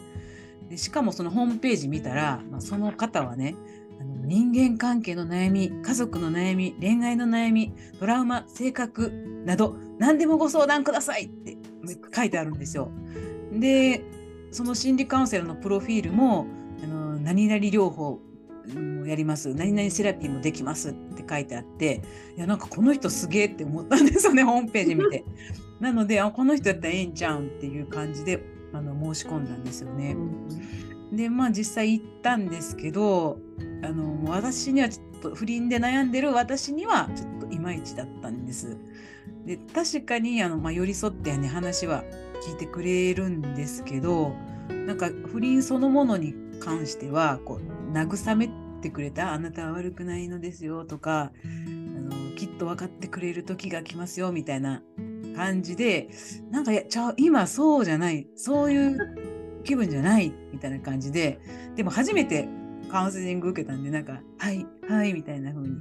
[0.70, 3.56] でしかもそのホームページ見たら、まあ、その方はね
[4.00, 9.12] あの人間関係の悩み家族の悩み恋愛の悩みトラウマ性格
[9.46, 11.61] など何でもご相談くださいって
[12.13, 12.91] 書いてあるんですよ。
[13.54, 14.04] で
[14.52, 16.46] その心理カウンセラーのプロフィールも
[16.84, 18.20] あの何々療法
[18.76, 22.02] もやります何々セラピーもできますって書いてあって
[22.38, 25.24] いやなんかこの人すげえって思ったんですよね ホームページ見て。
[25.80, 30.15] なのであこの人やったらええんちゃうんっていう感じであの申し込んだんですよね。
[31.12, 33.38] でまあ実際行ったんですけど
[33.84, 38.78] あの私にはちょっと不倫で悩んでる私にはちょっといまいちだったんです。
[39.45, 42.04] で確かにあの、まあ、寄り添ってね話は
[42.47, 44.34] 聞いてくれるんですけど
[44.69, 48.50] なんか不倫そのものに関してはこう慰め
[48.82, 54.82] てくれたあなたは悪くないのですよとかあのきっと分かってくれる時が来ますよみたいな
[55.36, 56.10] 感じで
[56.52, 59.31] なんかやちゃ今そうじゃないそういう
[59.63, 61.39] 気分じゃないみたいな感じで
[61.76, 62.47] でも初めて
[62.89, 65.76] カウンセリング受けたんでなんか「はいはい」みたいな風に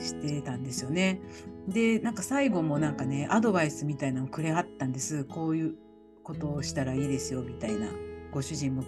[0.00, 1.20] してたんですよね。
[1.66, 5.24] でなんか最後もなんかねアドバイスみたいなのくれはったんです。
[5.24, 5.74] こういう
[6.22, 7.88] ことをしたらいいですよみたいな。
[8.30, 8.84] ご主人も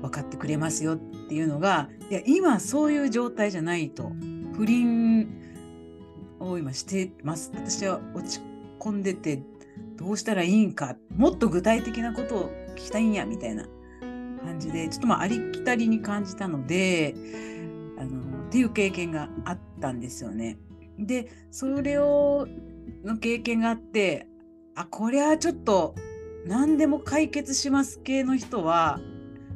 [0.00, 4.10] 分かってくれますよっていうのがいや今そういう状態じゃないと
[4.54, 5.28] 不倫
[6.40, 7.52] を今してます。
[7.54, 8.40] 私は落ち
[8.80, 9.42] 込んでて
[9.96, 10.96] どうしたらいいんか。
[11.16, 13.64] もっと具体的なことを聞きたいんやみたいな
[14.44, 17.14] 感じでちょっとまあありきたりに感じたので
[17.98, 20.58] あのっていう経験があったんですよね。
[20.98, 22.46] でそれを
[23.04, 24.26] の経験があって
[24.74, 25.94] あこれはちょっと
[26.46, 29.00] 何でも解決します系の人は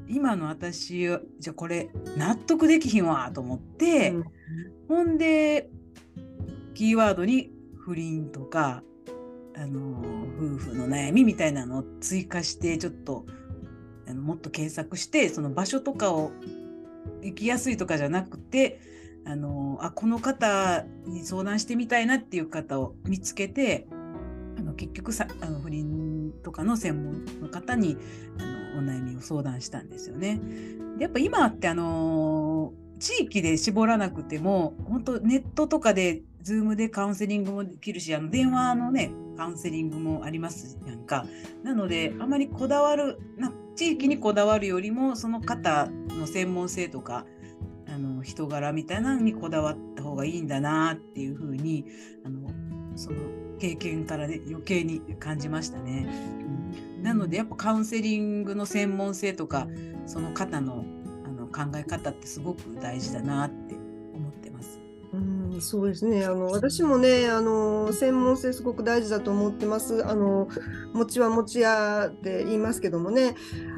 [0.09, 4.24] 今の私じゃこれ納得できひんわと思って、うん、
[4.88, 5.68] ほんで
[6.74, 8.83] キーワードに不倫とか
[9.57, 9.81] あの
[10.38, 13.25] 夫婦の悩みみたいなのを追加してちょっと
[14.07, 16.33] あのもっと検索してその場所とかを
[17.23, 18.81] 行きやすいとかじゃなくて
[19.25, 23.88] あのあこの方に相談してみたいなっていう方を見つけて
[24.59, 27.97] あの結局さあの不倫とかの専門の方に
[28.38, 28.42] あ
[28.77, 30.40] のお悩みを相談したんですよね。
[30.99, 41.26] でやっぱ今ってあの地域で絞らなくても本当ネットとかで Zoom でカウンセリングもできるしあの電話のねカウンセリングもありますやんか。
[41.62, 47.26] なのであまりこだわるな地域にこだわるよりもその方の専門性とか
[47.87, 51.85] あの人柄みたいなのにこだわった方がいいんだなっていうふうに
[52.24, 52.48] あの
[52.96, 53.16] その
[53.59, 56.09] 経験からね余計に感じましたね。
[56.98, 59.68] うん、なのでやっぱカウンセリングの専門性とか
[60.06, 60.85] その方の
[61.57, 63.75] 考え方ってすごく大事だなって
[64.14, 64.79] 思ってます。
[65.12, 65.16] う
[65.57, 66.27] ん、そうですね。
[66.27, 70.07] あの私もね、あの専門性すごく大事だと思ってます。
[70.07, 70.49] あの
[70.92, 73.35] 餅は餅屋って言いますけどもね、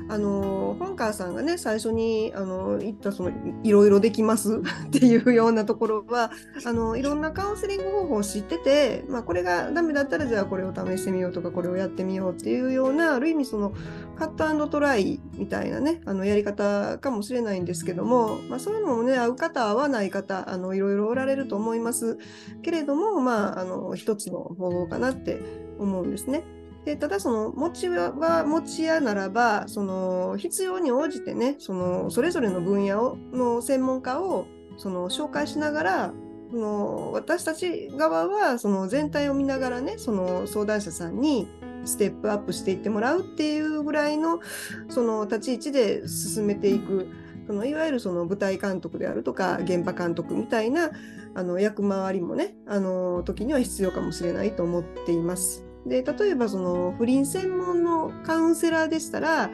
[0.08, 6.30] あの本川さんがね最初にあの言ったそのいろいろできます っていうようなところは
[6.64, 13.72] あのいろんなカウンセリング方法を知ってて、まあ、これがダメだったらじゃあこれを試してみようとかこれをやってみようっていうようなある意味その
[14.16, 22.18] カットトライみたいなねあのやり方かもしれないんですけども、まあ、そういうのもね合う方合わない方あのいろいろおられると思います
[22.62, 25.40] けれどもまああの一つの方法かなって
[25.78, 26.57] 思うんですね。
[26.88, 34.46] でただその持ちは持ち屋ならばその必要に応じてねそのそれぞれの分野をの専門家を
[34.78, 36.12] その紹介しながら
[36.50, 41.46] その私たち側はその全体を見ながらねその相談者さんに
[41.84, 44.40] ステップアップしていってもらうっていうぐらいの
[44.88, 47.06] その立ち位置で進めていく。
[47.46, 50.90] そのいわゆるその舞台監督であるとか現場監督みたいな
[51.34, 55.67] あの役回りもねあの時には必要かもしれないと思っています。
[55.88, 59.50] で例えばその不倫専門のカウンセラーでしたら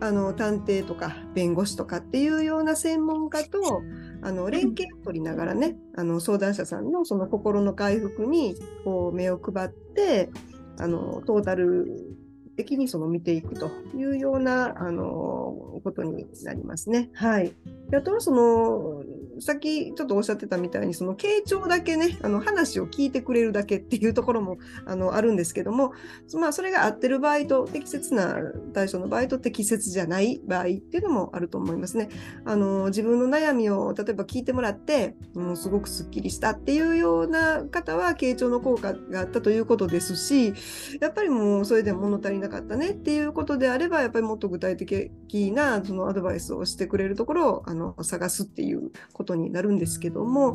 [0.00, 3.82] あの探偵とか弁護士とかっていうような専門家と
[4.22, 10.30] あの連携を取りながらねあの相談者さんのその心の回復にこう目を配って
[10.78, 12.16] あのトータル
[12.56, 17.10] 的にその見ていくというようなあのことになりますね。
[17.12, 17.52] はい。
[17.94, 19.02] あとはその
[19.40, 25.92] さっきちょっとおっしゃってたみたいにその傾聴だけねあの話を聞いてくれるだけっていうところもあのあるんですけども、
[26.34, 28.36] まあ、それが合ってる場合と適切な
[28.72, 32.08] 対象の場合と適切じゃない場合っていうのもあると思いますね。
[32.44, 40.54] あの自分の悩みを例えば聞いてもらってもうすごくすっきりしたっていうような方は傾聴の効果があったということですし
[41.00, 45.10] やっぱりもうそれでも物足りなかったねっていうことであればやっぱりもっと具体的
[45.52, 50.54] なそのアドバイスをしてくれるところをあの探すっていうことになるんですけども、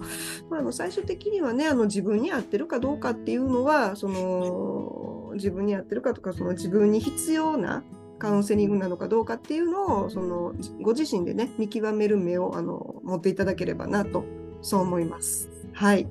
[0.49, 7.83] まあ、あの最終的にはねあの自分に合ってるかどうかっていうのはその自分に合ってるかとかその自分に必要な
[8.19, 14.23] カウンセリングなのかどうかっていうのをそのご自身でね見極める目をあの持っていただければなと
[14.61, 15.49] そう思います。
[15.73, 16.07] はい。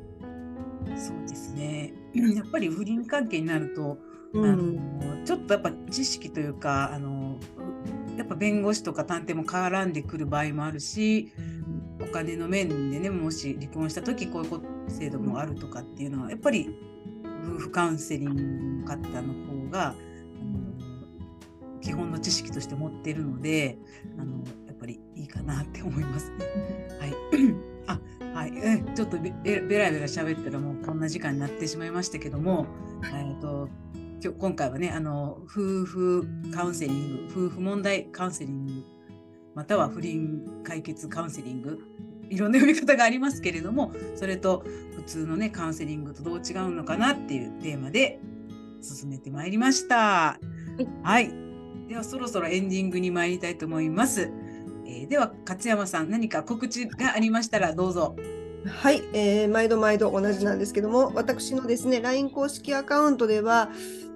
[0.96, 1.94] そうですね。
[2.34, 3.98] やっぱり不倫関係になると、
[4.32, 7.38] うん、あのちょっとやっぱ知識というかあの
[8.16, 11.32] やっぱ弁護士とか探偵も絡んでくる場合もあるし
[12.02, 16.74] お金の面でねもし離婚した時こういう制度もあるとかっていうのはやっぱり
[17.44, 19.94] 夫婦カウンセリングの方の方が
[21.80, 23.78] 基本の知識として持っているので
[24.18, 26.46] あのやっぱりいいかなって思いますね。
[26.98, 27.14] はい、
[27.86, 28.00] あ
[28.34, 32.66] はい、えちょっとべべらべら喋ったらもうこんな時間になってしまいましたけども、
[33.04, 33.68] えーと
[34.22, 38.84] 今日今回はねあの夫婦カウンセリング夫婦問題カウンセリング
[39.60, 41.86] または不倫解決カウンセリング
[42.30, 44.64] いろんな読み方がありますけれどもそれと
[44.96, 48.20] 普通のねカウンセリングとどう違うのかなっていうテーマで
[48.80, 49.96] 進めてまいりました。
[49.96, 50.38] は
[50.78, 51.30] い、はい、
[51.88, 54.32] ではそろそろエンディングに参りたいと思います。
[54.86, 58.16] えー、では勝山さん何か告知がありましたらどうぞ。
[58.66, 63.68] はい、えー、毎度毎度同じなんですけども私のですね LINE 公式アカウントでは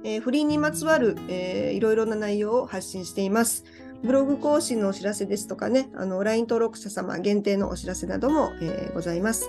[0.04, 3.64] えー、不倫にまつわる、えー、いろいろな内容を発信しています。
[4.04, 9.48] ブログ更新のお知らせですとかね、あの LINE 登録者様限定のお知らせなども、えー、ございます。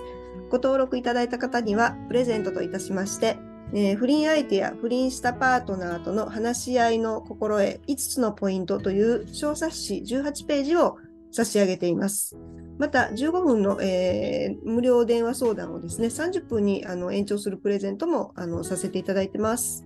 [0.50, 3.36] ご登録いただいた方には、プレゼントといたしまして、
[3.74, 10.96] えー、不倫相手や不倫したパートナーとの話し合いの心得5つのポイントという小冊子18ページを
[11.32, 12.34] 差し上げています。
[12.78, 19.84] また、15分の、えー、無料電話相談をですね、30分にあの延長するプレゼントもあのさせていただいてます。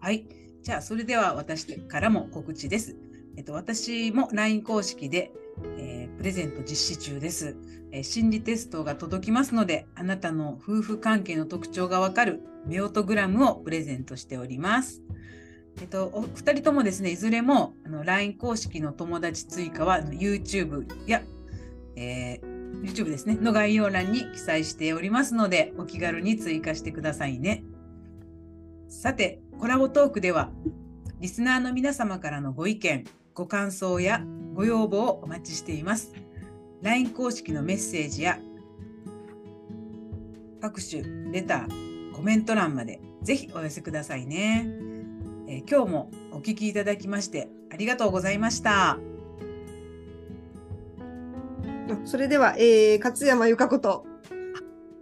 [0.00, 0.28] はい。
[0.62, 3.07] じゃあ、それでは私からも告知です。
[3.38, 5.30] えっと、私も LINE 公式で、
[5.78, 7.56] えー、プレゼント実施中です、
[7.92, 15.02] えー、心理テストが届きますので、あなたの夫婦関係の特徴がわかるメオトグラムをプレゼントしております。
[15.80, 21.22] えっと、お二人ともですね、いずれもあの LINE 公式の友達追加は YouTube や、
[21.94, 27.62] えー、YouTube ですね、の概要欄に記載しておりますので、お気軽に追加してくださいね。
[28.88, 30.50] さて、コラボトークでは、
[31.20, 33.04] リスナーの皆様からのご意見、
[33.38, 34.20] ご感想や
[34.52, 36.12] ご要望をお待ちしています。
[36.82, 38.40] LINE 公式のメッセージや
[40.60, 44.66] 各種レター、コメント欄までぜひお寄せくださいね。
[45.46, 48.98] えー、今日もお聞きいただきましてありがとうございました。
[52.06, 54.04] それでは、えー、勝山由香子と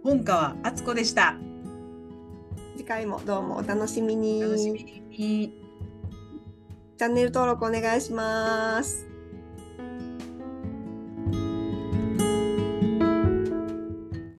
[0.03, 1.35] 本川敦子でした。
[2.77, 4.41] 次回もどうもお楽しみに。
[4.41, 5.66] 楽しみに。
[6.97, 9.16] チャンネル登録お願いします。